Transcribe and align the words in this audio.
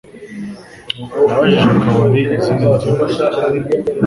Nabajije 1.25 1.67
akabari 1.75 2.21
izindi 2.37 2.65
nzoga. 2.75 3.05